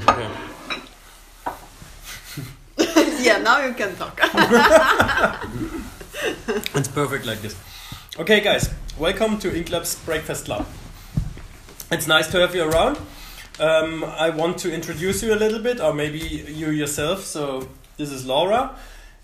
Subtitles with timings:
[0.00, 0.28] Okay.
[3.22, 4.20] yeah, now you can talk.
[6.74, 7.56] It's perfect like this.
[8.18, 10.66] Okay, guys, welcome to Inklab's Breakfast Club.
[11.90, 12.98] It's nice to have you around.
[13.60, 17.24] Um, I want to introduce you a little bit, or maybe you yourself.
[17.24, 18.76] So, this is Laura.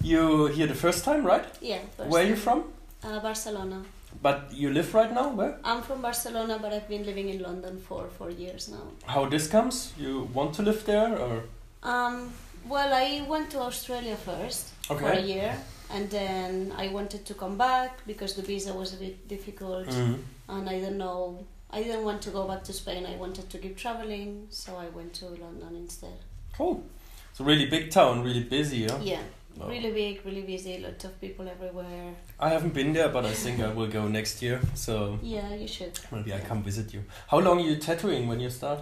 [0.02, 1.44] You here the first time, right?
[1.60, 1.80] Yeah.
[1.96, 2.64] Where are you from?
[3.02, 3.82] Uh, Barcelona.
[4.22, 5.28] But you live right now.
[5.30, 5.58] Where?
[5.64, 8.82] I'm from Barcelona, but I've been living in London for four years now.
[9.06, 9.92] How this comes?
[9.98, 11.42] You want to live there, or
[11.82, 12.32] Um,
[12.68, 15.56] well, I went to Australia first for a year,
[15.90, 20.18] and then I wanted to come back because the visa was a bit difficult, Mhm.
[20.48, 21.46] and I don't know.
[21.70, 23.06] I didn't want to go back to Spain.
[23.06, 26.18] I wanted to keep traveling, so I went to London instead.
[26.56, 26.82] cool?
[27.30, 28.78] It's a really big town, really busy.
[28.78, 28.98] Yeah.
[29.00, 29.22] Yeah,
[29.60, 29.68] Oh.
[29.68, 30.78] really big, really busy.
[30.78, 32.14] Lots of people everywhere.
[32.38, 34.60] I haven't been there, but I think I will go next year.
[34.74, 35.98] So Yeah, you should.
[36.12, 37.02] maybe I come visit you.
[37.26, 38.80] How long are you tattooing when you start?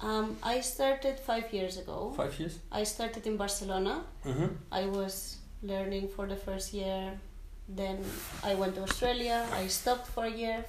[0.00, 2.12] Um, I started five years ago.
[2.16, 2.58] Five years.
[2.72, 4.04] I started in Barcelona.
[4.24, 4.46] Mm-hmm.
[4.72, 7.12] I was learning for the first year.
[7.68, 7.98] Then
[8.42, 9.46] I went to Australia.
[9.52, 10.64] I stopped for a year.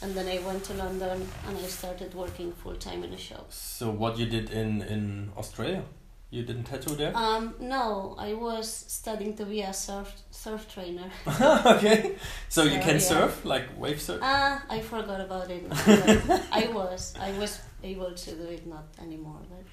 [0.00, 3.46] And then I went to London and I started working full time in a shop.
[3.50, 5.82] So what you did in in Australia?
[6.30, 7.16] You didn't tattoo there?
[7.16, 11.10] Um, no, I was studying to be a surf surf trainer.
[11.66, 12.16] okay.
[12.50, 13.10] So you can yeah.
[13.10, 14.20] surf like wave surf.
[14.22, 15.64] Ah, I forgot about it.
[16.52, 19.40] I was, I was able to do it, not anymore.
[19.48, 19.64] But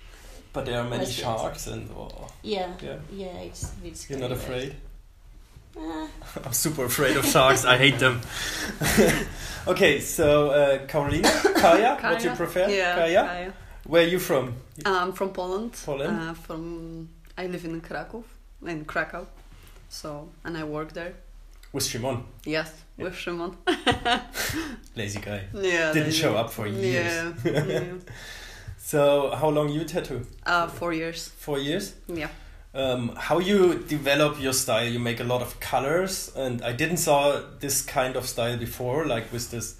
[0.53, 1.23] But there are many was it?
[1.23, 2.99] sharks and oh, yeah, yeah.
[3.11, 4.75] yeah, it's a bit You're not afraid?
[5.77, 6.07] Ah,
[6.45, 7.65] I'm super afraid of sharks.
[7.65, 8.21] I hate them.
[9.67, 12.69] okay, so uh, Carolina, Kaya, what you prefer?
[12.69, 13.23] Yeah, Kaya.
[13.23, 13.53] Kaya.
[13.85, 14.55] Where are you from?
[14.85, 15.73] I'm from Poland.
[15.85, 16.19] Poland?
[16.29, 18.23] Uh, from I live in Krakow,
[18.65, 19.25] in Krakow.
[19.89, 21.13] So and I work there.
[21.71, 23.57] With Shimon, Yes, with Shimon.
[24.95, 25.41] lazy guy.
[25.53, 25.91] Yeah.
[25.93, 27.33] Didn't they- show up for years.
[27.43, 27.65] Yeah.
[27.65, 27.83] yeah.
[28.77, 30.21] So how long you tattoo?
[30.45, 31.29] Uh, four years.
[31.37, 31.95] Four years.
[32.07, 32.27] Yeah.
[32.75, 36.97] um, how you develop your style you make a lot of colors and i didn't
[36.97, 39.75] saw this kind of style before like with this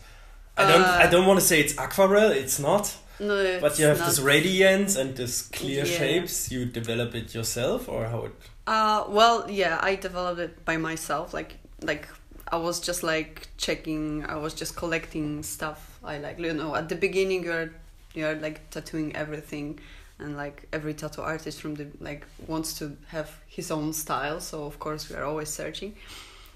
[0.58, 2.86] i don't Uh, i don't want to say it's aquarelle it's not
[3.20, 4.08] No, but you have not.
[4.10, 5.98] this radiance and this clear Yeah.
[5.98, 8.34] shapes you develop it yourself or how it
[8.68, 11.34] Uh, well, yeah, I developed it by myself.
[11.34, 12.08] Like, like
[12.52, 14.26] I was just like checking.
[14.26, 15.80] I was just collecting stuff.
[16.04, 17.70] I like, you know, at the beginning you're
[18.14, 19.80] you're like tattooing everything,
[20.20, 24.40] and like every tattoo artist from the like wants to have his own style.
[24.40, 25.96] So of course we are always searching.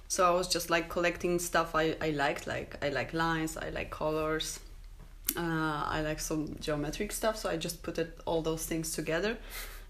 [0.07, 2.47] So I was just like collecting stuff I I liked.
[2.47, 3.55] Like I like lines.
[3.57, 4.59] I like colors.
[5.37, 7.37] Uh, I like some geometric stuff.
[7.37, 9.37] So I just put it all those things together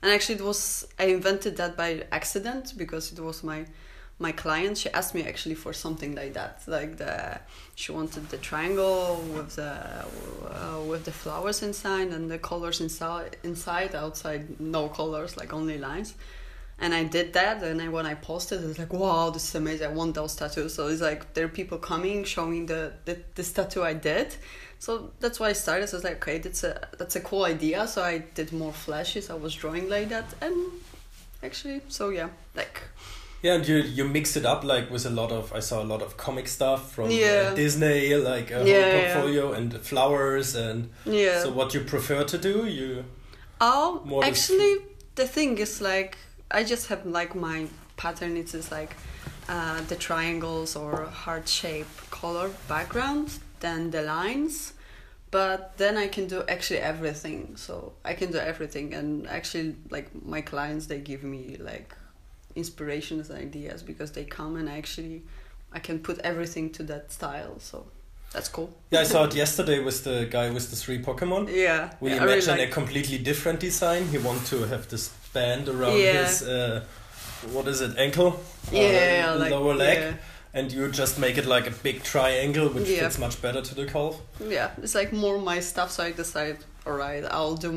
[0.01, 3.65] and actually it was i invented that by accident because it was my
[4.21, 7.39] my client she asked me actually for something like that like the
[7.75, 13.37] she wanted the triangle with the uh, with the flowers inside and the colors inside
[13.43, 16.15] inside outside no colors like only lines
[16.81, 19.87] and I did that, and then when I posted, it's like, wow, this is amazing!
[19.87, 20.75] I want those tattoos.
[20.75, 24.33] So it's like there are people coming, showing the, the this tattoo I did.
[24.79, 25.87] So that's why I started.
[25.89, 27.85] So it's like, okay, that's a that's a cool idea.
[27.87, 29.29] So I did more flashes.
[29.29, 30.55] I was drawing like that, and
[31.43, 32.81] actually, so yeah, like
[33.41, 35.87] yeah and you you mix it up like with a lot of i saw a
[35.93, 39.13] lot of comic stuff from uh, disney like a whole Yeah, yeah.
[39.13, 41.41] portfolio and flowers and yeah.
[41.43, 43.05] so what you prefer to do you
[43.61, 44.77] Oh, More actually,
[45.15, 46.17] the thing is like
[46.51, 47.67] I just have like my
[47.97, 48.37] pattern.
[48.37, 48.95] It's just like
[49.49, 54.73] uh, the triangles or heart shape color background, then the lines.
[55.31, 57.55] But then I can do actually everything.
[57.55, 61.93] So I can do everything, and actually, like my clients, they give me like
[62.55, 65.21] inspirations and ideas because they come and actually
[65.71, 67.59] I can put everything to that style.
[67.59, 67.85] So
[68.33, 68.69] that's cool.
[68.91, 72.17] yeah i saw it yesterday with the guy with the three pokemon Yeah, We yeah,
[72.21, 74.07] I really imagine like- a completely different design.
[74.07, 76.25] He want to have this band around Yeah.
[76.25, 76.83] his uh,
[77.53, 78.31] what is it ankle,
[78.71, 80.15] yeah, Uh, yeah, like, lower leg.
[80.53, 83.01] And you just make it like a big triangle, which Yeah.
[83.01, 84.15] fits much better to the calf.
[84.47, 87.71] yeah it's like more my stuff so i decided all right i'll do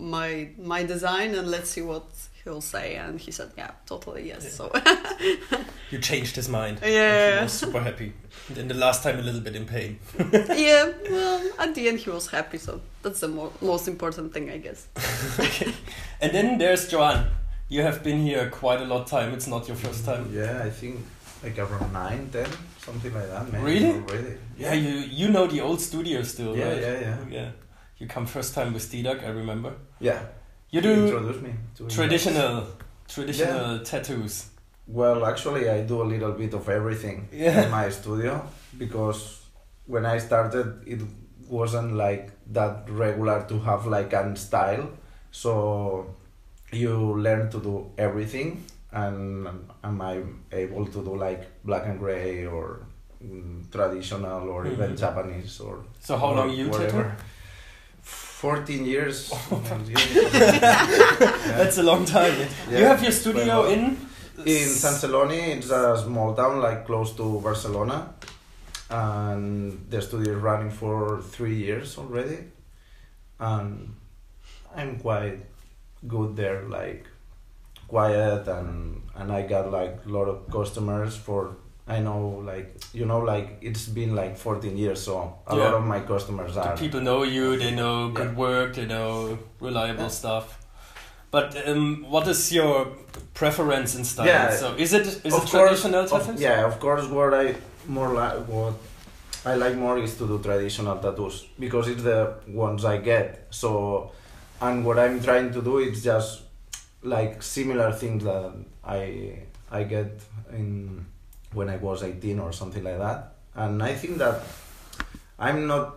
[0.00, 2.04] my my design and let's see what
[2.44, 4.50] he'll say and he said yeah totally yes Yeah.
[4.58, 4.72] so
[5.90, 6.78] You changed his mind.
[6.82, 7.36] and Yeah.
[7.38, 8.12] he was super happy.
[8.48, 9.98] And then the last time, a little bit in pain.
[10.68, 14.50] yeah well at the end he was happy so that's the mo- most important thing
[14.50, 14.88] i guess
[15.38, 15.72] okay.
[16.20, 17.26] And then there's Joanne.
[17.68, 19.32] You have been here quite a lot time.
[19.34, 20.30] It's not your first time.
[20.32, 20.96] Yeah, I think
[21.44, 22.46] like around nine, ten,
[22.78, 23.52] something like that.
[23.52, 23.92] Maybe Really?
[24.00, 24.34] Already.
[24.58, 26.80] Yeah, you you know the old studio still, Yeah, right?
[26.82, 27.16] yeah, yeah.
[27.30, 27.50] Yeah.
[27.98, 29.72] You come first time with Didak, I remember.
[30.00, 30.20] Yeah.
[30.70, 32.66] You do Introduce me to traditional
[33.08, 34.46] traditional tattoos.
[34.86, 37.64] Well, actually, I do a little bit of everything Yeah.
[37.64, 38.42] in my studio
[38.78, 39.40] because
[39.86, 41.00] when I started, it
[41.48, 44.88] wasn't like that regular to have like an style.
[45.30, 46.14] So
[46.72, 48.64] you learn to do everything,
[48.94, 49.48] and
[49.82, 52.86] am I able to do like black and gray or
[53.22, 54.98] mm, traditional or even Mhm.
[54.98, 57.16] Japanese or So how long you whatever.
[58.02, 59.32] Fourteen years.
[59.88, 60.86] Yeah.
[61.58, 62.34] That's a long time.
[62.70, 63.96] You have your studio in
[64.46, 67.98] In Sant Celoni, it's a small town like close to Barcelona,
[68.90, 72.38] and the studio is running for three years already,
[73.38, 73.94] and
[74.76, 75.38] I'm quite
[76.08, 77.06] good there, like
[77.98, 78.70] quiet and
[79.18, 81.40] and I got like a lot of customers for
[81.96, 82.20] I know
[82.50, 82.68] like
[82.98, 85.14] you know like it's been like 14 years so
[85.46, 88.44] a lot of my customers The are people know you, they know good Yeah.
[88.46, 90.20] work, they know reliable Yeah.
[90.22, 90.46] stuff.
[91.34, 92.74] But um, what is your
[93.40, 94.26] preference in style?
[94.32, 96.40] Yeah, so is it is of it course, traditional of- tattoos?
[96.48, 97.04] yeah, of course.
[97.16, 97.46] What I
[97.96, 98.74] more like what
[99.50, 102.18] I like more is to do traditional tattoos because it's the
[102.66, 103.28] ones I get.
[103.62, 103.70] So,
[104.66, 106.30] and what I'm trying to do is just
[107.04, 108.52] like similar things that
[108.84, 109.38] I
[109.70, 110.20] I get
[110.52, 111.04] in
[111.52, 113.34] when I was 18 or something like that.
[113.54, 114.42] And I think that
[115.38, 115.96] I'm not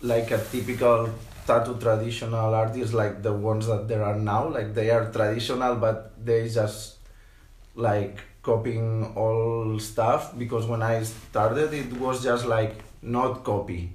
[0.00, 1.08] like a typical
[1.46, 4.48] tattoo traditional artist like the ones that there are now.
[4.48, 6.96] Like they are traditional, but they just
[7.74, 13.92] like copying all stuff because when I started it was just like not copy,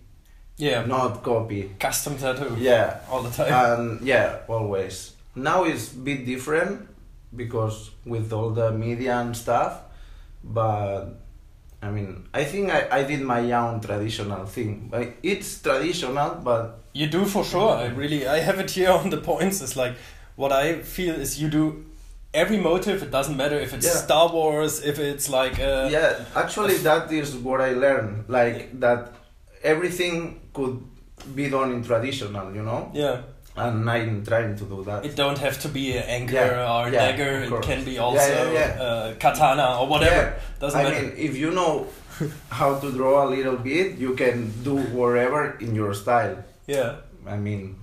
[0.57, 1.71] Yeah, not copy.
[1.79, 2.55] custom tattoo.
[2.59, 3.51] Yeah, all the time.
[3.51, 5.12] and yeah, always.
[5.35, 6.87] Now it's a bit different
[7.35, 9.81] because with all the media and stuff,
[10.43, 11.05] but
[11.81, 14.89] I mean, I think I, I did my own traditional thing.
[14.91, 17.71] Like it's traditional, but You do for sure.
[17.75, 19.61] I really I have it here on the points.
[19.61, 19.95] It's like
[20.35, 21.85] what I feel is you do
[22.33, 23.03] every motive.
[23.03, 23.93] It doesn't matter if it's Yeah.
[23.93, 28.25] Star Wars, if it's like uh, yeah, actually that is what I learned.
[28.29, 29.11] Like that
[29.63, 30.79] everything could
[31.35, 32.91] be done in traditional, you know.
[32.93, 33.21] yeah.
[33.55, 35.05] And I'm trying to do that.
[35.05, 37.43] It don't have to be an anchor Yeah, or yeah, dagger.
[37.55, 38.17] It can be also
[38.51, 38.81] yeah, yeah.
[38.83, 40.35] Uh, katana or whatever.
[40.59, 41.01] Doesn't I matter.
[41.01, 41.87] mean, if you know
[42.49, 46.37] how to draw a little bit, you can do whatever in your style.
[46.67, 46.95] yeah,
[47.27, 47.75] I mean,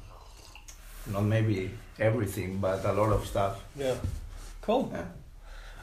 [1.07, 3.63] not maybe everything, but a lot of stuff.
[3.77, 3.95] yeah.
[4.63, 4.91] Cool.
[4.93, 5.05] Yeah.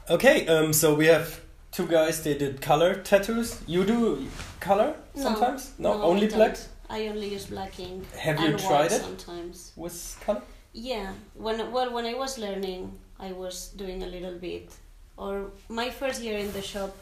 [0.09, 1.39] Okay, um, so we have
[1.71, 2.23] two guys.
[2.23, 3.61] They did color tattoos.
[3.67, 4.25] You do
[4.59, 5.71] color No, sometimes?
[5.79, 6.37] No, I only don't.
[6.37, 6.57] black
[6.89, 8.11] I only use black ink.
[8.15, 9.01] Have you and tried white it?
[9.01, 9.71] Sometimes.
[9.75, 10.41] with color.
[10.73, 11.11] Yeah.
[11.35, 14.71] When well, when I was learning, I was doing a little bit.
[15.17, 16.95] Or my first year in the shop,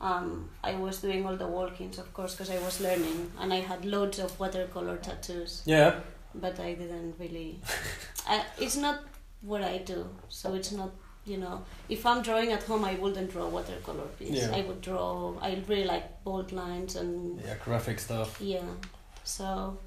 [0.00, 3.56] um, I was doing all the walk-ins, of course, because I was learning, and I
[3.60, 5.62] had loads of watercolor tattoos.
[5.66, 6.00] Yeah.
[6.34, 7.60] But I didn't really.
[8.28, 9.00] I, it's not
[9.42, 10.90] what I do, so it's not.
[11.24, 14.30] You know, if I'm drawing at home, I wouldn't draw watercolor piece.
[14.42, 14.50] Yeah.
[14.56, 15.34] I would draw.
[15.40, 18.40] I really like bold lines and Yeah, graphic stuff.
[18.40, 18.64] yeah.
[19.24, 19.78] So.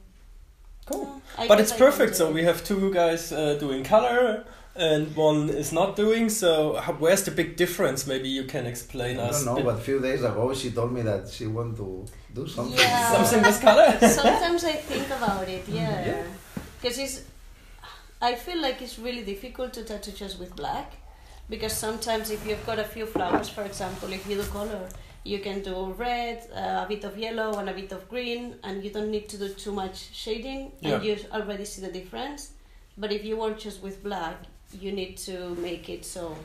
[0.85, 1.21] Cool.
[1.39, 2.15] yeah, But it's I perfect.
[2.15, 4.45] So we have two guys uh, doing color,
[4.75, 6.29] and one is not doing.
[6.29, 8.05] So how, where's the big difference?
[8.05, 9.41] Maybe you can explain I us.
[9.41, 11.75] I don't know, bit- but a few days ago she told me that she want
[11.77, 12.05] to
[12.35, 12.77] do something.
[12.77, 13.11] Yeah.
[13.23, 13.97] something with color.
[14.09, 16.05] Sometimes I think about it, yeah.
[16.05, 16.23] Yeah.
[16.81, 17.23] Because it's,
[18.21, 20.93] I feel like it's really difficult to tattoo just with black,
[21.49, 24.87] because sometimes if you've got a few flowers, for example, if you do color,
[25.25, 28.83] you can do red, uh, a bit of yellow, and a bit of green, and
[28.83, 32.51] you don't need to do too much shading, and you already see the difference.
[32.97, 34.37] But if you work just with black,
[34.79, 36.35] you need to make it so,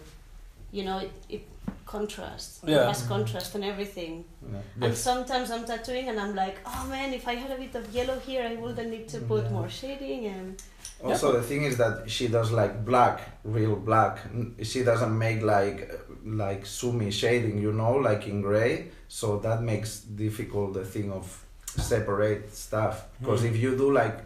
[0.73, 1.43] you know, it, it
[1.87, 2.61] contrasts.
[2.65, 2.83] Yeah.
[2.83, 4.25] It has contrast and everything.
[4.43, 4.59] Yeah.
[4.81, 4.99] And Yes.
[5.01, 8.19] sometimes I'm tattooing and I'm like, oh man, if I had a bit of yellow
[8.19, 9.51] here, I wouldn't need to put Yeah.
[9.51, 10.63] more shading and
[11.03, 14.19] Also, the thing is that she does like black, real black.
[14.63, 15.91] She doesn't make like
[16.25, 18.89] like sumi shading, you know, like in gray.
[19.09, 23.05] So that makes difficult the thing of separate stuff.
[23.21, 23.47] Because Hmm.
[23.49, 24.19] if you do like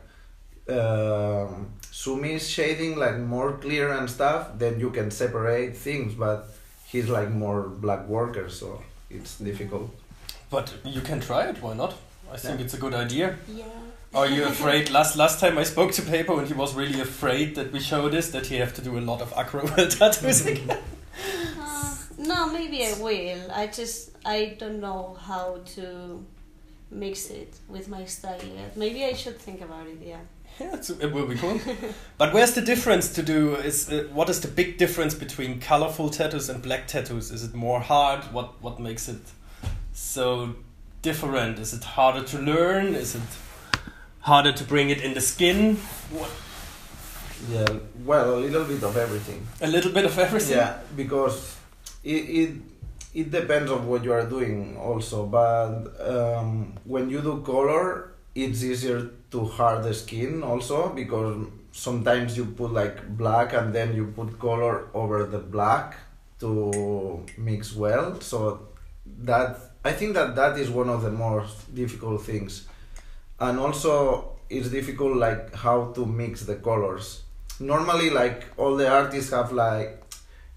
[0.68, 6.14] um, sumi shading, like more clear and stuff, then you can separate things.
[6.14, 6.46] But
[6.86, 9.90] he's like more black worker, so it's difficult.
[10.50, 11.62] But you can try it.
[11.62, 11.94] Why not?
[12.32, 12.64] I think Yeah.
[12.64, 13.36] it's a good idea.
[13.48, 13.64] yeah.
[14.14, 14.90] Are you afraid?
[14.90, 18.08] last last time I spoke to Paper, and he was really afraid that we show
[18.08, 19.66] this, that he have to do a lot of acro
[19.98, 20.78] tattoos again.
[22.26, 23.50] No, maybe I will.
[23.52, 26.24] I just I don't know how to
[26.90, 28.76] mix it with my style yet.
[28.76, 29.98] Maybe I should think about it.
[30.04, 30.20] Yeah.
[30.60, 31.58] Yeah, it's, it will be cool.
[32.16, 33.56] but where's the difference to do?
[33.56, 37.30] Is uh, what is the big difference between colorful tattoos and black tattoos?
[37.32, 38.20] Is it more hard?
[38.32, 39.20] What what makes it
[39.92, 40.54] so
[41.02, 41.58] different?
[41.58, 42.94] Is it harder to learn?
[42.94, 43.22] Is it
[44.20, 45.76] harder to bring it in the skin?
[46.10, 46.30] What,
[47.50, 47.66] Yeah,
[48.06, 49.46] well, a little bit of everything.
[49.60, 50.56] a little bit of everything.
[50.56, 51.53] Yeah, because
[52.04, 52.50] it, it
[53.14, 55.26] it depends on what you are doing also.
[55.26, 62.36] But um, when you do color, it's easier to hard the skin also because sometimes
[62.36, 65.96] you put like black and then you put color over the black
[66.40, 68.20] to mix well.
[68.20, 68.68] So
[69.22, 72.66] that I think that that is one of the most difficult things,
[73.38, 77.22] and also it's difficult like how to mix the colors.
[77.60, 80.03] Normally, like all the artists have like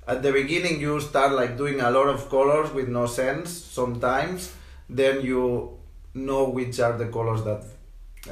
[0.08, 4.54] at the beginning you start like doing a lot of colors with no sense sometimes.
[4.90, 5.78] Then you
[6.14, 7.64] know which are the colors that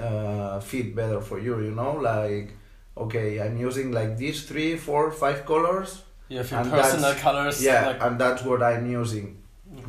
[0.01, 1.93] uh, fit better for you you know?
[1.93, 2.51] Like
[2.97, 6.01] okay i'm using like these three four five colors.
[6.29, 7.63] Your personal colors.
[7.63, 9.41] yeah like- and that's what i'm using.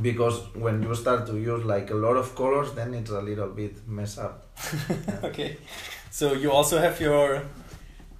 [0.03, 3.49] Because when you start to use like a lot of colors then it's a little
[3.49, 4.35] bit mess up.
[5.29, 5.57] Okay.
[6.11, 7.43] So you also have your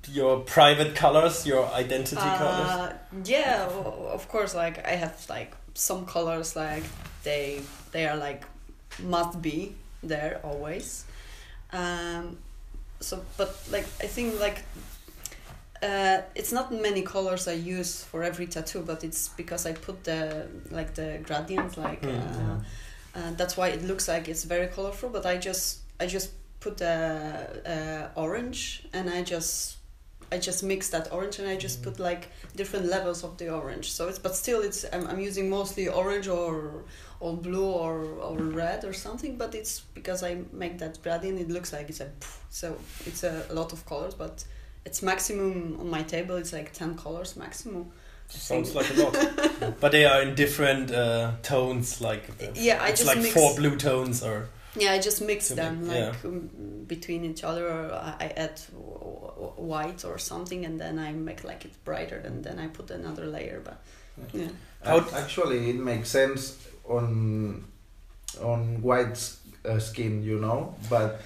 [0.09, 2.71] your private colors, your identity colors.
[2.71, 4.55] Uh, yeah, of course.
[4.55, 6.85] Like I have like some colors like
[7.23, 7.61] they
[7.93, 8.45] they are like
[9.03, 11.05] must be there always.
[11.73, 12.39] Um,
[13.01, 14.63] so, but like I think like
[15.83, 20.05] uh, it's not many colors I use for every tattoo, but it's because I put
[20.05, 22.03] the like the gradients like.
[22.03, 22.19] Mm.
[22.19, 22.61] Uh,
[23.15, 25.09] uh, that's why it looks like it's very colorful.
[25.09, 29.77] But I just I just put the uh, orange and I just
[30.33, 33.93] I just mix that orange and I just put like different levels of the orange.
[33.93, 36.85] So it's but still it's I'm, I'm using mostly orange or
[37.21, 39.37] or blue or, or red or something.
[39.37, 41.41] But it's because I make that gradient.
[41.41, 42.11] It looks like it's a
[42.51, 44.45] so it's a lot of colors, but
[44.85, 46.37] it's maximum on my table.
[46.37, 47.91] It's like ten colors maximum.
[48.29, 49.77] Sounds like a lot.
[49.81, 53.55] but they are in different uh, tones, like Yeah, I it's just like mix- four
[53.55, 56.31] blue tones or Yeah, I just mix them make- like yeah.
[56.31, 57.67] um, between each other.
[57.69, 61.73] Or I I add w- w- white or something, and then I make like it
[61.85, 63.61] brighter, and then I put another layer.
[63.65, 63.79] But
[64.33, 64.49] yeah,
[64.85, 66.57] How- Actually, it makes sense
[66.89, 67.65] on
[68.43, 69.19] on white
[69.65, 71.21] uh, skin, you know, but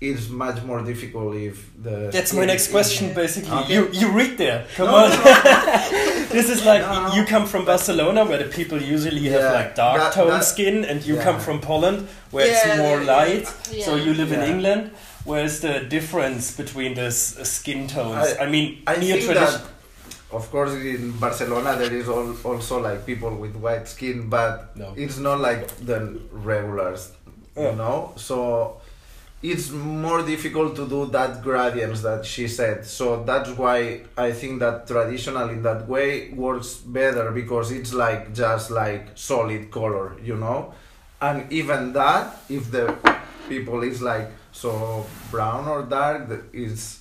[0.00, 2.10] it's much more difficult if the.
[2.12, 3.52] That's my next is- question, basically.
[3.52, 3.74] Okay.
[3.74, 4.66] You you read there.
[4.76, 5.10] Come No, on.
[5.10, 6.26] no, no.
[6.36, 7.14] this is like No, no.
[7.14, 10.84] you come from Barcelona, where the people usually have like dark that- tone that- skin,
[10.84, 11.22] and you yeah.
[11.24, 13.46] come from Poland, where Yeah, it's more light.
[13.72, 13.84] Yeah.
[13.84, 14.90] So you live in England.
[15.24, 18.26] Where's the difference between the uh, skin tones?
[18.40, 19.60] I, I- mean, I neo think tradition.
[19.60, 24.74] that, of course, in Barcelona there is al- also like people with white skin, but
[24.76, 24.94] No.
[24.96, 27.12] it's not like the regulars,
[27.54, 27.70] Yeah.
[27.70, 28.12] you know.
[28.16, 28.79] So
[29.42, 32.84] it's more difficult to do that gradients that she said.
[32.84, 38.34] So that's why I think that traditional in that way works better because it's like
[38.34, 40.74] just like solid color, you know.
[41.22, 42.94] And even that, if the
[43.48, 47.00] people is like so brown or dark, is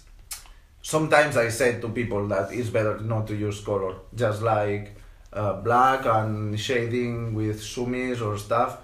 [0.81, 4.96] sometimes I said to people that it's better not to use color, just like
[5.34, 8.79] uh, black and shading with sumis or stuff,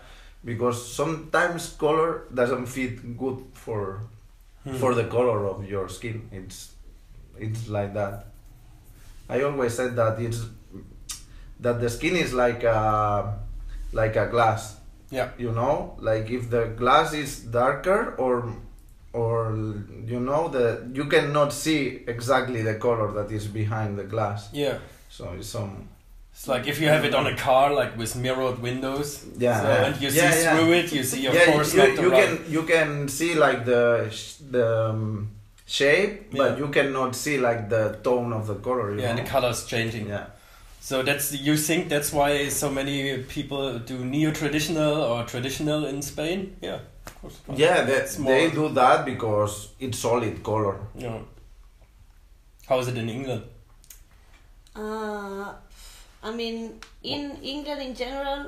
[0.45, 3.99] because sometimes color doesn't fit good for
[4.65, 4.77] Hmm.
[4.81, 6.27] for the color of your skin.
[6.31, 6.73] It's
[7.37, 8.25] it's like that.
[9.29, 10.41] I always said that it's
[11.59, 13.37] that the skin is like a
[13.93, 14.77] like a glass.
[15.11, 15.29] Yeah.
[15.37, 18.49] You know, like if the glass is darker or
[19.13, 19.53] or
[20.05, 24.49] you know the you cannot see exactly the color that is behind the glass.
[24.51, 24.79] Yeah.
[25.09, 25.87] So it's some
[26.35, 29.25] It's like if you have it on a car, like with mirrored windows.
[29.37, 29.85] Yeah, So, yeah.
[29.85, 30.57] and you Yeah, see yeah.
[30.57, 33.63] through it, you see, of yeah, course, you, like you can you can see like
[33.65, 33.83] the
[34.51, 35.29] the um,
[35.65, 36.37] shape, Yeah.
[36.41, 38.87] but you cannot see like the tone of the color.
[38.93, 39.23] You Yeah, and know?
[39.23, 40.07] the colors changing.
[40.09, 40.25] yeah.
[40.81, 46.01] So that's you think that's why so many people do neo traditional or traditional in
[46.01, 46.39] Spain?
[46.61, 47.37] Yeah, of course.
[47.55, 48.01] Yeah, they,
[48.31, 50.75] they do that because it's solid color.
[51.05, 51.19] Yeah.
[52.67, 53.43] How is it in England?
[54.75, 55.53] Uh,
[56.25, 56.57] I mean,
[57.03, 58.41] in England in general,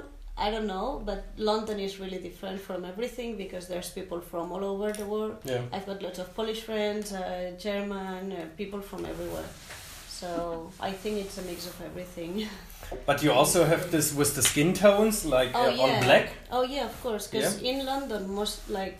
[0.45, 4.63] I don't know, but London is really different from everything because there's people from all
[4.73, 5.37] over the world.
[5.43, 5.61] Yeah.
[5.73, 9.49] I've got lots of Polish friends, uh, German, uh, people from everywhere.
[10.09, 12.33] So I think it's a mix of everything.
[13.05, 15.83] But you also have this with the skin tones, like Oh, uh, yeah.
[15.83, 16.25] on black.
[16.51, 17.27] Oh yeah, of course.
[17.27, 18.99] Because in London, most like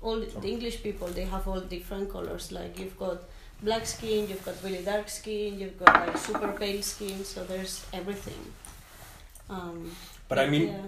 [0.00, 2.52] all the English people, they have all different colors.
[2.52, 3.18] Like you've got
[3.62, 7.24] black skin, you've got really dark skin, you've got like super pale skin.
[7.24, 8.40] So there's everything.
[9.50, 9.90] Um,
[10.28, 10.82] But I mean, yeah.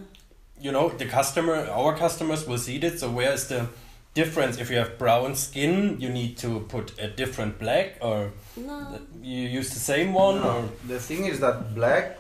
[0.60, 3.00] you know, the customer, our customers will see this.
[3.00, 3.66] So where is the
[4.14, 4.58] difference?
[4.58, 9.42] If you have brown skin, you need to put a different black, or no, you
[9.58, 12.18] use the same one, or The thing is that black,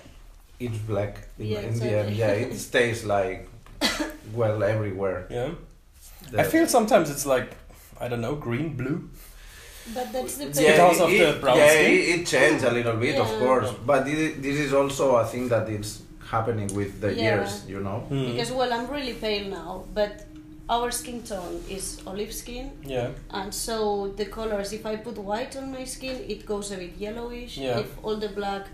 [0.60, 2.16] it's black in, Yeah, in the end.
[2.16, 3.48] Yeah, it stays like
[4.34, 5.26] well everywhere.
[5.30, 5.50] yeah.
[6.30, 7.48] The- I feel sometimes it's like
[8.00, 9.08] I don't know, green, blue.
[9.94, 11.90] But that's the yeah, Because of it, the brown yeah, skin?
[11.92, 13.70] it, it changed a little bit, of course.
[13.84, 17.22] But this, this is also a thing that it's happening with the Yeah.
[17.22, 18.00] years, you know.
[18.08, 18.32] Hmm.
[18.32, 20.26] Because well, I'm really pale now, but
[20.68, 23.10] our skin tone is olive skin, Yeah.
[23.30, 24.72] and so the colors.
[24.72, 27.56] If I put white on my skin, it goes a bit yellowish.
[27.58, 27.78] Yeah.
[27.78, 28.66] If all the black,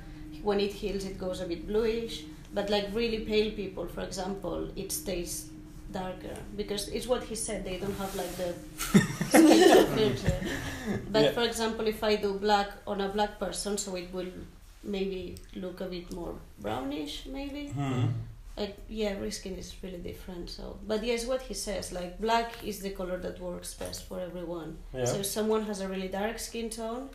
[0.43, 2.25] when it heals, it goes a bit bluish.
[2.55, 5.49] But like really pale people, for example, it stays
[5.93, 7.65] darker because it's what he said.
[7.65, 8.53] They don't have like the
[9.97, 10.37] filter.
[11.11, 11.33] But Yeah.
[11.33, 14.33] for example, if I do black on a black person, so it will
[14.83, 17.69] maybe look a bit more brownish, maybe.
[17.69, 18.07] Hmm.
[18.57, 20.51] Like yeah, every skin is really different.
[20.51, 24.21] So, but yes, what he says, like black is the color that works best for
[24.21, 24.77] everyone.
[24.95, 25.07] Yeah.
[25.07, 27.09] So if someone has a really dark skin tone,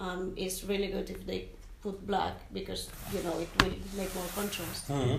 [0.00, 1.48] um, it's really good if they
[1.82, 4.86] put black because you know it will make more contrast.
[4.88, 5.16] Hmm.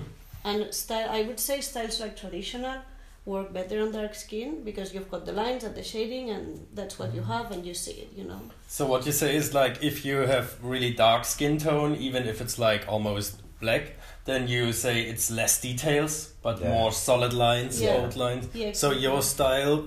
[0.50, 2.80] And style, I would say styles like traditional
[3.26, 6.98] work better on dark skin because you've got the lines and the shading, and that's
[7.00, 7.32] what you mm-hmm.
[7.32, 8.10] have, and you see it.
[8.16, 8.42] You know.
[8.68, 12.40] So what you say is like if you have really dark skin tone, even if
[12.42, 13.84] it's like almost black,
[14.26, 16.70] then you say it's less details but Yeah.
[16.70, 18.04] more solid lines, Yeah.
[18.04, 18.46] outlines.
[18.54, 18.72] Yeah.
[18.74, 19.78] So your style,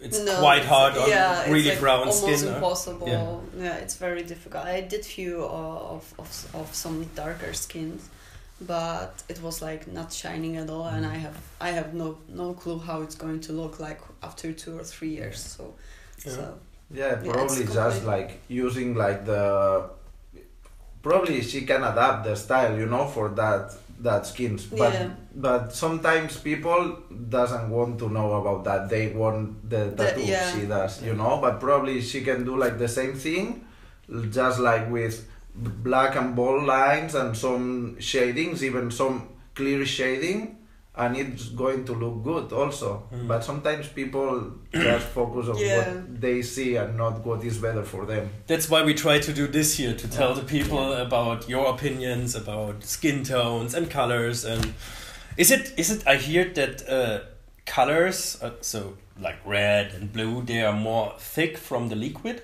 [0.00, 2.48] it's No, quite it's- hard on yeah, it's really like brown almost skin.
[2.48, 2.54] huh?
[2.56, 3.08] impossible.
[3.08, 3.64] Yeah.
[3.64, 3.82] Yeah.
[3.84, 4.64] it's very difficult.
[4.64, 6.28] I did few of, of
[6.60, 8.00] of some darker skins,
[8.60, 11.10] but it was like not shining at all, and mm.
[11.10, 14.78] I have I have no no clue how it's going to look like after two
[14.78, 15.38] or three years.
[15.40, 15.74] So,
[16.24, 16.32] Yeah.
[16.32, 16.58] so
[16.90, 19.90] Yeah, it's probably just like using like the.
[21.02, 24.64] Probably she can adapt the style, you know, for that that skins.
[24.66, 25.10] But Yeah.
[25.34, 26.98] but sometimes people
[27.28, 28.88] doesn't want to know about that.
[28.88, 30.52] They want the The- tattoo yeah.
[30.52, 31.38] she does, you know.
[31.40, 33.64] But probably she can do like the same thing,
[34.30, 40.58] just like with b- black and bold lines and some shadings, even some clear shading,
[40.94, 43.02] and it's going to look good also.
[43.12, 43.28] Mm.
[43.28, 45.78] But sometimes people just focus on Yeah.
[45.78, 48.30] what they see and not what is better for them.
[48.46, 52.34] That's why we try to do this here to tell the people about your opinions
[52.34, 54.72] about skin tones and colors and
[55.36, 57.20] is it is it I hear that uh,
[57.66, 62.40] colors uh, so like red and blue they are more thick from the liquid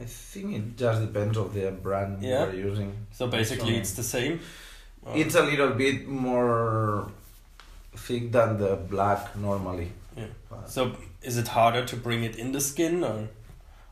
[0.00, 2.50] I think it just depends of the brand Yeah.
[2.52, 2.92] you're using.
[3.12, 4.40] so basically So- it's the same
[5.04, 7.10] Or- It's a little bit more
[7.96, 9.88] thick than the black normally.
[10.16, 10.26] Yeah.
[10.48, 13.28] But- So is it harder to bring it in the skin or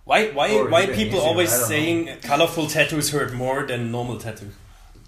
[0.05, 4.55] why why Or why people easier, always saying colorful tattoos hurt more than normal tattoos?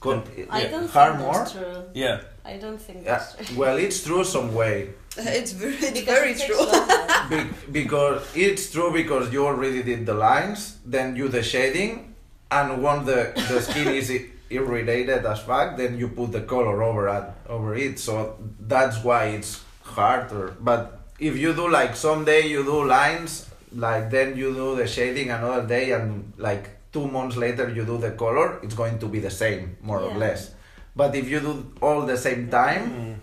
[0.03, 0.71] Con- I Yeah.
[0.71, 1.47] don't Hard think more?
[1.47, 1.83] true.
[1.95, 2.21] Yeah.
[2.45, 3.57] I don't think Yeah, that's true.
[3.61, 4.77] well, it's true some way.
[5.17, 6.67] it's very it's very it true.
[7.31, 12.15] Be- because it's true because you already did the lines, then you the shading,
[12.51, 16.83] and once the, the skin is i- irritated as fuck, then you put the color
[16.83, 17.99] over it, over it.
[17.99, 20.57] So that's why it's harder.
[20.61, 25.31] But if you do like someday you do lines, like then you do the shading
[25.31, 29.18] another day, and like two months later you do the color, it's going to be
[29.20, 30.55] the same more or less.
[30.94, 33.14] But if you do all the same time, Mm.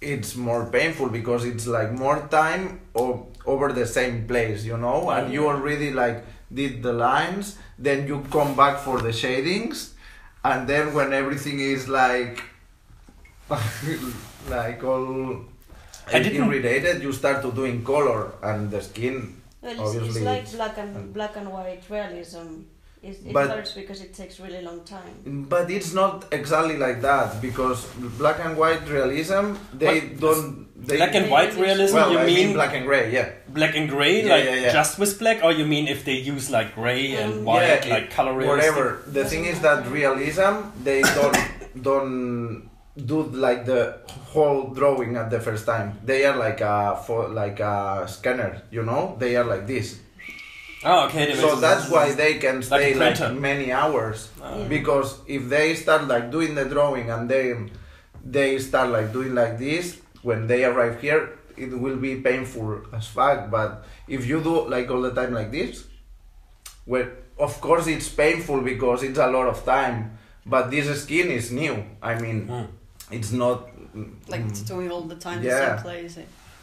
[0.00, 5.10] it's more painful because it's like more time o- over the same place you know
[5.10, 6.22] and you already like
[6.54, 9.94] did the lines then you come back for the shadings
[10.44, 12.44] and then when everything is like
[14.48, 15.44] like all
[16.12, 20.50] I didn't- irritated you start to doing color and the skin Well, it's, it's like
[20.52, 22.62] black and black and white realism.
[23.00, 25.46] It, it But- hurts because it takes really long time.
[25.48, 27.86] but it's not exactly like that because
[28.18, 30.20] black and white realism they What?
[30.20, 33.28] don't they Black and white realism well you I mean, mean black and gray yeah
[33.48, 34.72] black and gray Yeah, like yeah, yeah.
[34.72, 37.94] just with black or you mean if they use like gray and Um, white Yeah,
[37.94, 38.74] like it- color realistic?
[38.74, 39.02] whatever.
[39.06, 41.38] The thing is that realism they don't
[41.80, 42.67] don't
[43.06, 43.98] do like the
[44.32, 45.98] whole drawing at the first time.
[46.04, 49.16] They are like a for like a scanner, you know.
[49.18, 49.98] They are like this.
[50.84, 51.26] Oh, okay.
[51.26, 53.34] they So make- that's why they can stay like, printer.
[53.34, 54.28] many hours.
[54.40, 54.64] Yeah.
[54.68, 57.70] because if they start like doing the drawing and then
[58.24, 63.06] they start like doing like this when they arrive here it will be painful as
[63.08, 65.84] fuck but if you do like all the time like this
[66.86, 67.06] well
[67.38, 71.82] of course it's painful because it's a lot of time but this skin is new
[72.02, 72.66] i mean Mm.
[73.10, 73.68] It's not
[74.28, 75.58] like mm, doing all the time Yeah.
[75.58, 76.18] the same place.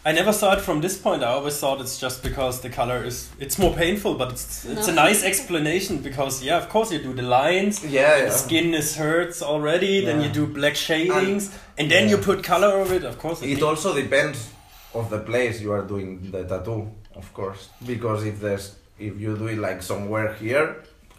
[0.07, 1.23] I never saw it from this point.
[1.23, 4.87] I always thought it's just because the color is it's more painful, but it's it's
[4.87, 4.93] No.
[4.93, 7.83] a nice explanation because yeah, of course you do the lines.
[7.83, 10.05] yeah, The skin is hurts already.
[10.05, 12.11] Then you do black shadings, and, then yeah.
[12.11, 13.03] you put color over it.
[13.03, 14.49] Of course, It also depends
[14.93, 17.69] of the place you are doing the tattoo, of course.
[17.85, 20.67] Because if there's if you do it like somewhere here,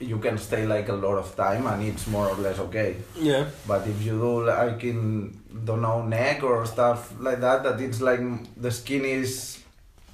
[0.01, 2.97] you can stay like a lot of time and it's more or less okay.
[3.17, 3.47] yeah.
[3.67, 8.01] But if you do like in don't know neck or stuff like that, that it's
[8.01, 8.21] like
[8.61, 9.59] the skin is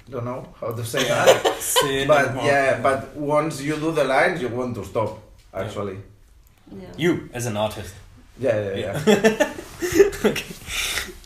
[0.09, 1.43] don't know how to say that.
[2.07, 5.19] But and yeah, but once you do the lines, you want to stop.
[5.53, 5.97] Actually,
[6.71, 6.87] Yeah.
[6.97, 7.93] you as an artist.
[8.39, 9.53] yeah, yeah, yeah.
[10.25, 10.45] okay.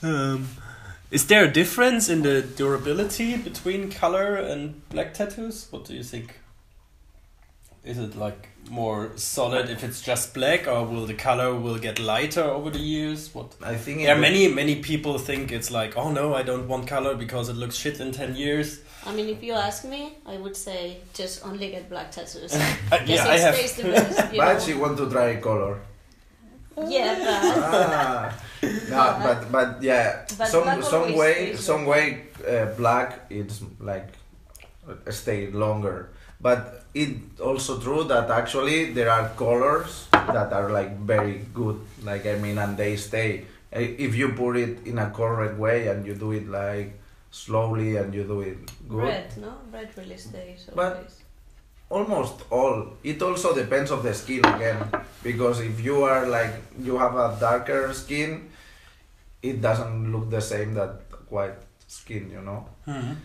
[0.04, 0.48] Um,
[1.12, 5.68] Is there a difference in the durability between color and black tattoos?
[5.72, 6.34] What do you think?
[7.88, 12.00] Is it like more solid if it's just black, or will the color will get
[12.00, 13.34] lighter over the years?
[13.34, 13.56] What?
[13.64, 16.88] I think Yeah, it- many many people think it's like, oh no, I don't want
[16.88, 18.80] color because it looks shit in ten years.
[19.06, 22.54] I mean, if you ask me, I would say just only get black tattoos.
[22.92, 23.56] Uh, Because yeah, I have.
[23.56, 24.32] stays the best.
[24.34, 24.60] You But know?
[24.60, 25.80] she want to try color.
[26.88, 28.34] Yeah, but ah,
[28.90, 32.04] no, but but yeah, But some some way some way
[32.48, 34.10] uh, black it's like
[34.88, 36.10] uh, stay longer.
[36.40, 41.80] But it also true that actually there are colors that are like very good.
[42.04, 43.46] Like I mean, and they stay.
[43.72, 46.98] If you put it in a correct way and you do it like
[47.32, 49.04] slowly and you do it good.
[49.04, 51.10] red, no, red really stays But-
[51.90, 54.76] almost all it also depends of the skin again
[55.24, 56.52] because if you are like
[56.84, 58.50] you have a darker skin
[59.42, 61.56] it doesn't look the same that white
[61.88, 63.16] skin you know Mhm.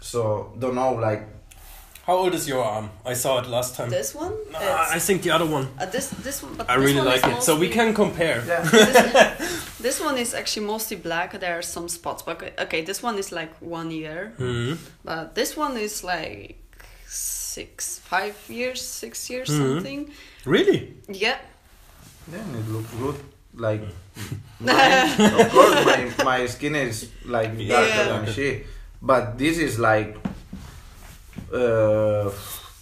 [0.00, 1.24] so don't know like
[2.10, 2.90] How old is your arm?
[3.06, 3.88] I saw it last time.
[3.88, 4.34] This one?
[4.94, 5.68] I think the other one.
[5.78, 7.42] uh, this this one, but I this really one like it.
[7.44, 8.42] So we can compare.
[8.48, 8.62] yeah
[9.38, 11.38] this, this one is actually mostly black.
[11.38, 14.76] There are some spots, but okay, okay, this one is like one year, Mhm.
[15.04, 16.58] but this one is like
[17.06, 19.58] six, five years, six years, Mhm.
[19.62, 20.10] something.
[20.44, 20.78] Really?
[21.06, 21.38] Yeah,
[22.32, 23.16] yeah it looks good
[23.54, 23.82] like
[24.60, 28.08] mine, of course my, my skin is like darker Yeah.
[28.12, 28.48] than she
[29.02, 30.16] but this is like
[31.52, 32.30] uh,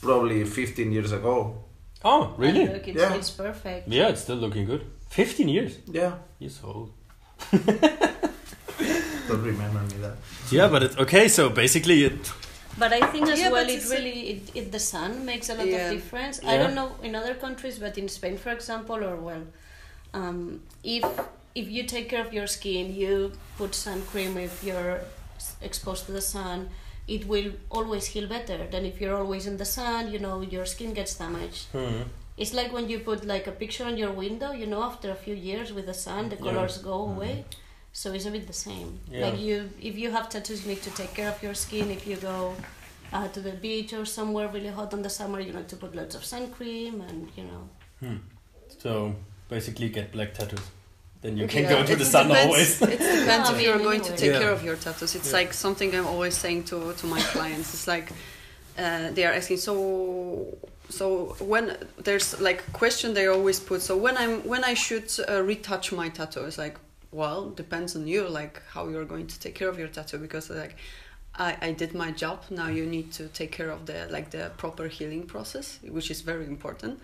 [0.02, 1.64] probably 15 years ago
[2.04, 2.62] Oh, really?
[2.62, 3.14] And look, it's, Yeah.
[3.14, 3.88] it's perfect.
[3.88, 4.82] Yeah, it's still looking good.
[5.10, 5.78] 15 years.
[5.90, 6.92] yeah You're old.
[9.28, 10.16] don't remember me that
[10.50, 11.28] Yeah, but it's okay.
[11.28, 12.32] So basically, it.
[12.78, 15.54] But I think as Yeah, well, it it's- really it, it the sun makes a
[15.54, 15.90] lot Yeah.
[15.90, 16.40] of difference.
[16.42, 16.52] Yeah.
[16.52, 19.42] I don't know in other countries, but in Spain, for example, or well,
[20.14, 21.04] um, if
[21.54, 25.00] if you take care of your skin, you put sun cream if you're
[25.60, 26.68] exposed to the sun,
[27.16, 30.12] it will always heal better than if you're always in the sun.
[30.12, 31.66] You know, your skin gets damaged.
[31.72, 32.02] Hmm.
[32.36, 34.52] It's like when you put like a picture on your window.
[34.52, 36.52] You know, after a few years with the sun, the Yeah.
[36.52, 37.44] colors go away.
[37.92, 39.00] So it's a bit the same.
[39.10, 39.24] Yeah.
[39.26, 41.90] Like you, if you have tattoos, you need to take care of your skin.
[41.90, 42.54] If you go
[43.12, 45.94] uh, to the beach or somewhere really hot in the summer, you need to put
[45.96, 47.62] lots of sun cream and you know.
[48.00, 48.16] Hmm.
[48.84, 49.14] So
[49.48, 50.66] basically, get black tattoos.
[51.22, 52.82] Then you can Yeah, go to it the sun depends- always.
[52.82, 54.38] It depends I if mean, you're going to take Yeah.
[54.38, 55.14] care of your tattoos.
[55.14, 55.38] It's Yeah.
[55.40, 57.74] like something I'm always saying to, to my clients.
[57.74, 58.08] It's like
[58.78, 60.56] uh, they are asking, so
[60.88, 61.76] so when
[62.06, 63.82] there's like question they always put.
[63.82, 66.76] So when I'm when I should uh, retouch my tattoo, it's like
[67.10, 70.50] well depends on you, like how you're going to take care of your tattoo because
[70.50, 70.76] like.
[71.40, 72.42] I, I did my job.
[72.50, 76.20] Now you need to take care of the like the proper healing process, which is
[76.22, 76.98] very important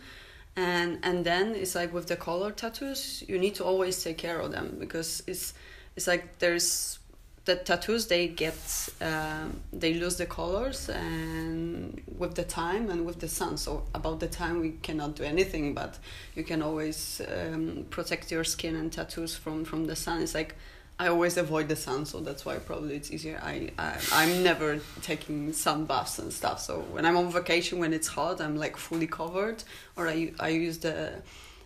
[0.56, 4.38] and and then it's like with the color tattoos you need to always take care
[4.38, 5.54] of them because it's
[5.96, 6.98] it's like there's
[7.44, 13.20] the tattoos they get um, they lose the colors and with the time and with
[13.20, 13.56] the sun.
[13.56, 15.98] So about the time we cannot do anything but
[16.34, 20.22] you can always um, protect your skin and tattoos from from the sun.
[20.22, 20.56] It's like
[20.98, 23.40] I always avoid the sun, so that's why probably it's easier.
[23.42, 26.60] I, I I'm never taking sun baths and stuff.
[26.60, 29.64] So when I'm on vacation, when it's hot, I'm like fully covered,
[29.96, 31.22] or I I use the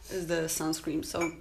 [0.08, 1.04] the sunscreen.
[1.04, 1.32] So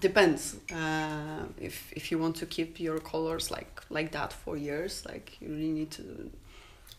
[0.00, 0.56] depends.
[0.72, 5.36] Uh, if if you want to keep your colors like like that for years, like
[5.40, 6.30] you really need to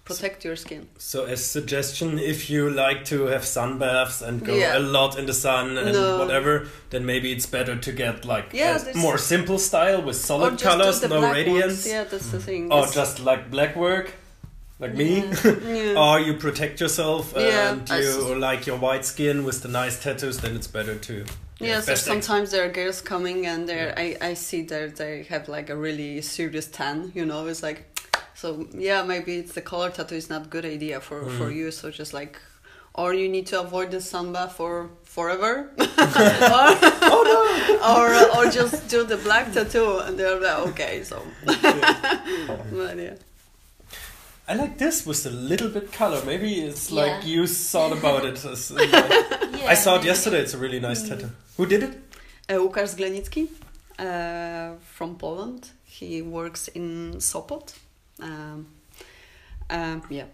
[0.10, 0.88] protect your skin.
[0.98, 4.78] So, as suggestion, if you like to have sun baths and go Yeah.
[4.78, 6.18] a lot in the sun and No.
[6.20, 10.60] whatever, then maybe it's better to get like Yeah, a more simple style with solid
[10.60, 11.88] colors, no radiance, Ones.
[11.88, 12.72] Yeah, that's the thing.
[12.72, 14.12] or It's- just like black work,
[14.80, 15.24] like me.
[15.46, 15.96] yeah.
[16.04, 20.56] or you protect yourself and you like your white skin with the nice tattoos, then
[20.56, 21.26] it's better to.
[21.62, 25.70] Yeah, so sometimes there are girls coming and I, I see that they have like
[25.70, 27.80] a really serious tan, you know, it's like
[28.40, 28.48] so
[28.90, 31.38] yeah, maybe it's the color tattoo is not good idea for, Mm.
[31.38, 31.72] for you.
[31.72, 32.36] So just like
[32.96, 35.54] or you need to avoid the samba for forever.
[35.80, 36.72] or,
[37.12, 37.26] Oh,
[37.96, 43.16] or or just do the black tattoo and they're like, okay, so but yeah.
[44.48, 46.22] I like this with a little bit color.
[46.26, 48.44] Maybe it's like you thought about it.
[48.46, 50.40] as- uh, Yeah, I saw it yesterday.
[50.42, 51.10] It's a really nice Mm.
[51.10, 51.30] tattoo.
[51.58, 51.94] Who did it?
[52.50, 53.48] Uh, Łukasz Zglenicki
[54.00, 55.70] uh, from Poland.
[55.86, 57.74] He works in Sopot.
[58.22, 58.68] Um,
[59.70, 60.26] um, yeah.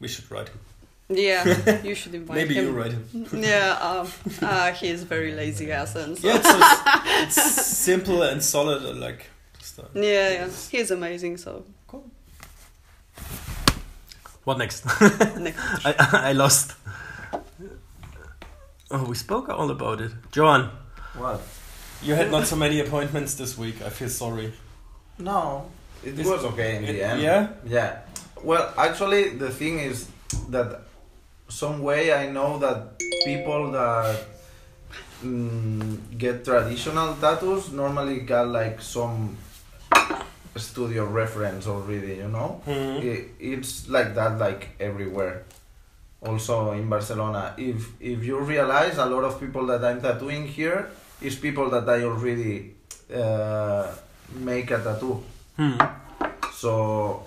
[0.00, 0.58] We should write him.
[1.08, 2.64] Yeah, you should invite Maybe him.
[2.66, 3.04] you write him.
[3.32, 4.08] Yeah, um,
[4.40, 6.26] uh, he is very lazy ass and so.
[6.28, 8.82] Yeah, it's, so- it's simple and solid.
[8.82, 9.26] I like
[9.58, 9.90] the style.
[9.94, 11.36] yeah, yeah, he is amazing.
[11.36, 12.04] So cool.
[14.44, 14.84] What next?
[15.38, 15.58] next.
[15.84, 15.94] I,
[16.30, 16.74] I lost.
[18.90, 20.12] Oh, we spoke all about it.
[20.34, 20.70] Johan,
[21.16, 21.40] what
[22.02, 23.80] you had not so many appointments this week.
[23.82, 24.52] I feel sorry.
[25.18, 25.70] No,
[26.04, 27.20] it was okay in the end.
[27.22, 27.48] yeah?
[27.64, 27.98] Yeah.
[28.42, 30.08] Well, actually, the thing is
[30.50, 30.82] that
[31.48, 34.18] some way I know that people that
[35.24, 39.36] mm, get traditional tattoos normally got like some
[40.56, 42.60] studio reference already, you know?
[42.66, 43.00] Mhm.
[43.00, 45.44] I it's like that like everywhere.
[46.20, 50.90] Also in Barcelona, if if you realize a lot of people that I'm tattooing here
[51.20, 52.74] is people that I already
[53.14, 53.86] uh,
[54.40, 55.22] make a tattoo.
[55.56, 55.76] Hmm.
[56.52, 57.24] So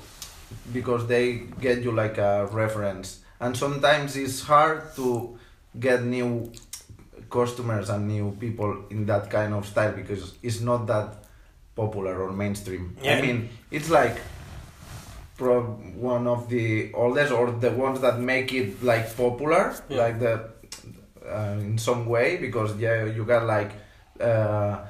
[0.74, 5.38] because they get you like a reference, and sometimes it's hard to
[5.80, 6.52] get new
[7.30, 11.16] customers and new people in that kind of style because it's not that
[11.76, 12.96] popular or mainstream.
[13.02, 13.18] Yeah.
[13.18, 14.18] I mean, it's like
[15.38, 19.98] pro one of the oldest or the ones that make it like popular, Yeah.
[19.98, 20.50] like the
[21.28, 23.72] uh, in some way because yeah, you got like.
[24.20, 24.86] Uh,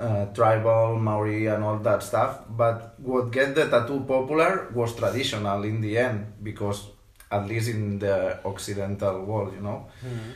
[0.00, 2.40] uh, tribal, Maori, and all that stuff.
[2.48, 6.88] But what get the tattoo popular was traditional in the end, because
[7.30, 9.86] at least in the Occidental world, you know.
[10.02, 10.30] Mhm.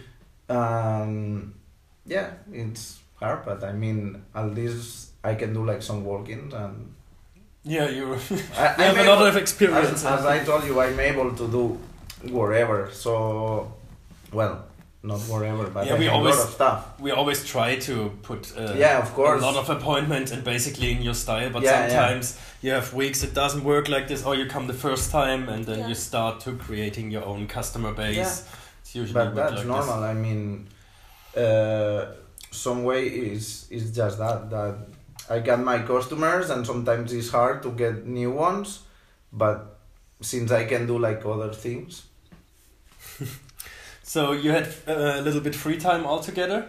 [0.50, 1.54] Um,
[2.06, 6.92] yeah, it's hard, but I mean, at least I can do like some walk-ins, and
[7.64, 8.12] Yeah, you
[8.58, 10.04] I, have a lot of experience.
[10.04, 11.78] as, as I told you, I'm able to do
[12.30, 12.90] wherever.
[12.92, 13.72] So,
[14.32, 14.66] well,
[15.04, 16.78] not wherever, but Yeah, we always- a lot of stuff.
[17.00, 19.42] we always try to put uh, Yeah, of course.
[19.42, 21.88] a lot of appointments and basically in your style, but Yeah, yeah.
[21.88, 25.48] sometimes you have weeks it doesn't work like this, or you come the first time
[25.52, 25.88] and then Yeah.
[25.88, 28.16] you start to creating your own customer base.
[28.16, 28.32] Yeah.
[28.80, 30.68] It's usually but that's like normal i mean
[31.44, 32.00] uh,
[32.50, 34.74] some way is is just that that
[35.34, 38.68] i got my customers and sometimes it's hard to get new ones
[39.32, 39.56] but
[40.20, 42.02] since i can do like other things
[43.18, 43.30] This.
[44.06, 46.66] So you had uh, a little bit free time altogether.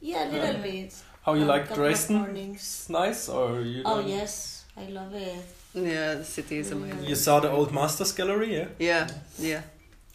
[0.00, 0.94] Yeah, a little Uh, bit.
[1.24, 2.16] How you Um, like Dresden?
[2.16, 2.60] mornings.
[2.60, 3.82] It's nice, or you?
[3.84, 5.44] Oh yes, I love it.
[5.74, 7.04] Yeah, the city is amazing.
[7.04, 8.66] You saw the old Masters Gallery, yeah?
[8.78, 9.62] Yeah, yeah.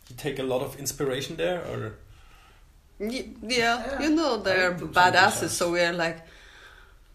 [0.10, 1.94] You take a lot of inspiration there, or
[3.00, 6.20] Y- yeah, Yeah, you know they're badasses, so we're like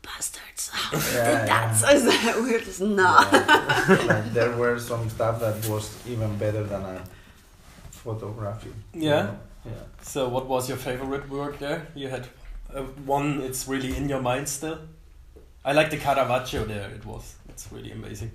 [0.03, 0.71] bastards.
[0.73, 1.81] How did Yeah, that?
[2.25, 2.41] yeah.
[2.43, 3.25] we're just nah.
[3.33, 4.03] Yeah.
[4.13, 7.03] like there were some stuff that was even better than a
[8.09, 9.23] photography you Yeah?
[9.23, 9.39] know?
[9.67, 10.29] yeah so.
[10.35, 11.81] What was your favorite work there?
[11.95, 12.25] You had
[12.75, 12.83] uh,
[13.17, 13.29] one.
[13.49, 14.79] It's really in your mind still.
[15.65, 16.89] I like the Caravaggio there.
[16.99, 17.35] It was.
[17.51, 18.31] It's really amazing.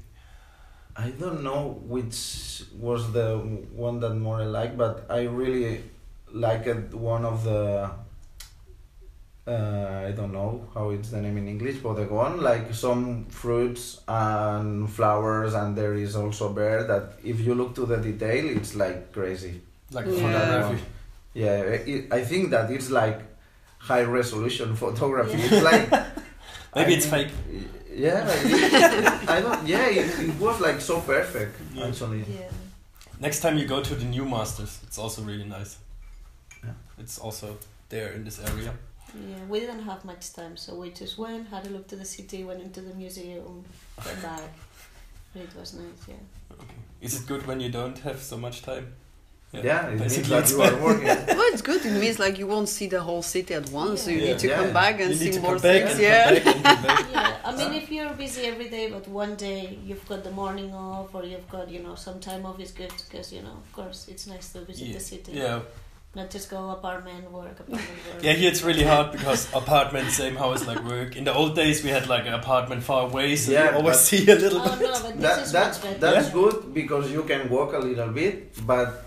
[0.96, 1.62] I don't know
[1.94, 2.20] which
[2.88, 3.38] was the
[3.86, 5.82] one that more I like, but I really
[6.32, 7.90] liked one of the.
[9.46, 14.90] Uh, I don't know how it's the name in English, bodegon, like some fruits and
[14.90, 16.84] flowers, and there is also bear.
[16.86, 19.60] That if you look to the detail, it's like crazy.
[19.92, 20.14] Like Yeah.
[20.22, 20.84] photography.
[21.34, 23.20] Yeah, it, I think that it's like
[23.80, 25.38] high resolution photography.
[25.42, 25.92] It's like
[26.76, 27.34] Maybe I it's mean, fake.
[27.94, 29.68] Yeah, it, I don't.
[29.68, 31.88] Yeah, it, it was like so perfect Yeah.
[31.88, 32.20] actually.
[32.20, 32.50] Yeah.
[33.20, 35.78] Next time you go to the new Masters, it's also really nice.
[36.64, 36.72] Yeah.
[36.98, 37.58] It's also
[37.90, 38.74] there in this area.
[39.13, 42.06] Yeah, we didn't have much time, so we just went, had a look to the
[42.06, 43.63] city, went into the museum,
[44.04, 44.41] came back.
[45.34, 46.15] But it was nice, yeah.
[46.52, 46.76] Okay.
[47.02, 48.93] Is it good when you don't have so much time?
[49.52, 51.06] Yeah, it means basically that it's you are working.
[51.38, 51.86] well, it's good.
[51.86, 54.26] It means like you won't see the whole city at once, so you Yeah.
[54.30, 54.56] need to Yeah.
[54.63, 55.99] come back and you see more things.
[55.99, 56.39] Yeah.
[56.39, 57.06] come back and come back.
[57.13, 60.73] Yeah, I mean, if you're busy every day, but one day you've got the morning
[60.73, 63.71] off, or you've got, you know, some time off is good because, you know, of
[63.73, 64.93] course, it's nice to visit Yeah.
[64.97, 65.32] the city.
[65.34, 65.60] Yeah,
[66.15, 67.82] Not just go apartment work, apartment
[68.13, 68.21] work.
[68.23, 68.34] yeah.
[68.34, 71.15] Here it's really hard because apartment, same house like work.
[71.15, 73.95] In the old days, we had like an apartment far away, so Yeah, you always
[73.97, 74.89] but- see a little Oh bit.
[74.91, 75.99] no, but this that, is that's much better.
[75.99, 76.34] that's Yeah.
[76.34, 79.06] good because you can walk a little bit, but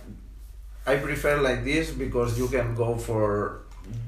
[0.84, 3.62] I prefer like this because you can go for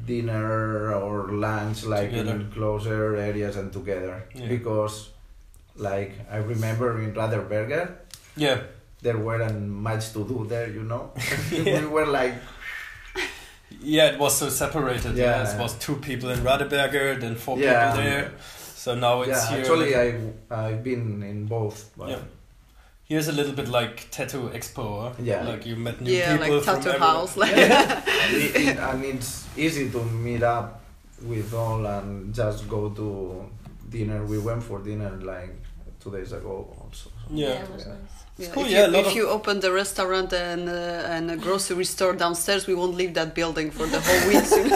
[0.06, 2.32] dinner or lunch like Together.
[2.34, 4.24] in closer areas and together.
[4.34, 4.48] Yeah.
[4.48, 5.11] Because
[5.76, 7.94] like I remember in Radeberger
[8.34, 8.58] Yeah,
[9.02, 11.12] there weren't much to do there, you know.
[11.52, 11.78] Yeah.
[11.82, 12.34] we were like
[13.83, 14.12] yeah.
[14.12, 15.17] It was so separated.
[15.17, 15.55] Yeah, Yeah.
[15.55, 17.91] it was two people in Radeberger, then four Yeah.
[17.91, 18.33] people there.
[18.75, 19.61] So now it's yeah, here.
[19.61, 21.91] actually like- I I've been in both.
[21.97, 22.19] But Yeah.
[23.05, 24.85] Here's a little bit like tattoo expo.
[25.03, 25.12] Huh?
[25.23, 25.43] Yeah.
[25.43, 27.09] like you met new Yeah, people like from tattoo everywhere.
[27.17, 27.37] house.
[27.37, 30.81] Like It- it- and it's easy to meet up
[31.23, 33.07] with all and just go to
[33.91, 34.25] dinner.
[34.25, 35.55] We went for dinner like
[36.01, 36.78] two days ago also.
[37.31, 37.49] Yeah.
[37.49, 37.85] it Yeah.
[37.87, 37.95] nice.
[38.41, 41.14] Yeah, cool, if yeah, a you, lot if of- you open the restaurant and uh,
[41.14, 44.45] and a grocery store downstairs, we won't leave that building for the whole week.
[44.45, 44.69] soon.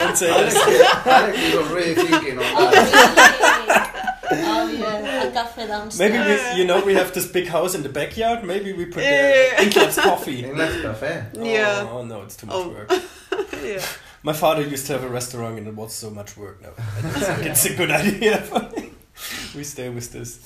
[0.00, 1.06] Don't say Alex, yes.
[1.06, 4.26] Alex is already thinking of Oh, that.
[4.32, 5.98] oh, yeah, a cafe downstairs.
[6.12, 8.44] Maybe we, you know, we have this big house in the backyard.
[8.44, 9.56] Maybe we put Yeah.
[9.56, 10.44] the Inklabs coffee.
[10.44, 11.24] In Let's Cafe.
[11.34, 11.86] Yeah.
[11.90, 12.68] Oh, oh, no, it's too much Oh.
[12.70, 12.90] work.
[13.62, 13.82] yeah.
[14.22, 16.72] My father used to have a restaurant, and it was so much work now.
[16.78, 18.38] I don't it's a good idea.
[18.38, 18.90] for me.
[19.56, 20.38] we stay with this.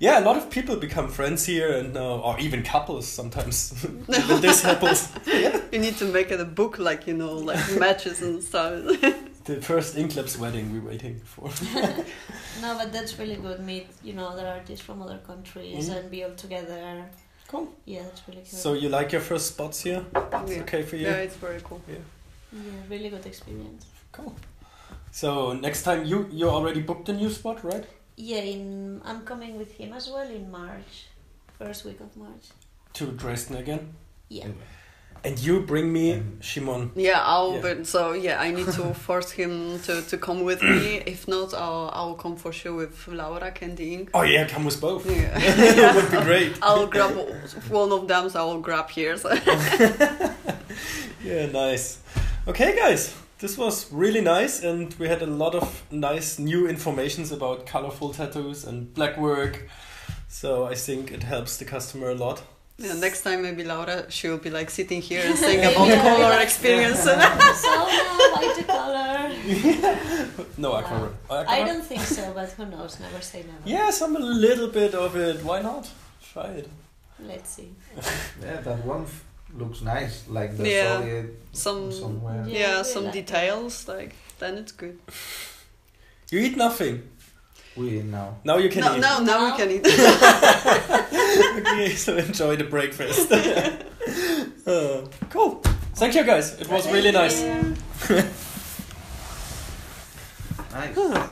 [0.00, 3.74] Yeah, a lot of people become friends here, and uh, or even couples sometimes.
[4.08, 5.08] even this happens.
[5.72, 8.72] You need to make it a book, like you know, like matches and stuff.
[9.44, 11.48] The first Inklabs wedding we're waiting for.
[12.60, 13.58] No, but that's really good.
[13.60, 15.96] Meet you know other artists from other countries Mhm.
[15.96, 17.04] and be all together.
[17.48, 17.66] Cool.
[17.86, 18.58] Yeah, that's really cool.
[18.58, 20.04] So you like your first spots here?
[20.14, 20.62] It's Yeah.
[20.62, 21.06] okay for you?
[21.08, 21.80] Yeah, it's very cool.
[21.88, 22.04] Yeah.
[22.52, 22.60] yeah,
[22.90, 23.86] really good experience.
[24.12, 24.34] Cool.
[25.10, 27.86] So next time you you already booked a new spot, right?
[28.22, 31.06] Yeah, in I'm coming with him as well in March,
[31.58, 32.44] first week of March.
[32.94, 33.94] To Dresden again.
[34.28, 34.48] Yeah.
[35.24, 36.90] And you bring me And- Shimon.
[36.94, 37.54] Yeah, I'll.
[37.54, 37.60] Yeah.
[37.62, 41.02] But so yeah, I need to force him to, to come with me.
[41.06, 44.10] If not, I'll I'll come for sure with Laura Candy Ink.
[44.14, 45.04] Oh yeah, come with both.
[45.10, 45.38] Yeah.
[45.38, 46.52] that would be great.
[46.62, 47.12] I'll grab
[47.68, 49.16] one of them, so I'll grab here.
[51.24, 51.98] Yeah, nice.
[52.48, 57.32] Okay, guys, this was really nice, and we had a lot of nice new informations
[57.32, 59.68] about colorful tattoos and black work.
[60.28, 62.42] So I think it helps the customer a lot.
[62.78, 67.00] Yeah, next time maybe Laura she'll be like sitting here and saying about color experience.
[67.04, 67.86] so uh, now
[68.34, 69.30] white the color.
[70.56, 71.12] No, aquarelle.
[71.30, 72.98] I uh, don't think so, but who knows?
[73.00, 73.68] Never say never.
[73.68, 75.44] Yeah, some a little bit of it.
[75.44, 75.90] Why not?
[76.32, 76.68] Try it.
[77.26, 77.70] Let's see.
[78.42, 79.24] Yeah, that one f-
[79.56, 80.98] looks nice, like the Yeah.
[80.98, 82.44] solid some somewhere.
[82.46, 83.26] Yeah, yeah, some like that.
[83.26, 84.98] details like then it's good.
[86.30, 87.02] You eat nothing.
[87.76, 88.36] We eat now.
[88.44, 89.00] Now you can No, eat.
[89.00, 89.86] no, now we can eat.
[91.66, 93.30] okay, so enjoy the breakfast.
[94.66, 95.60] Uh, cool.
[95.94, 96.60] Thank you, guys.
[96.60, 97.42] It was really nice.
[100.72, 101.30] Nice.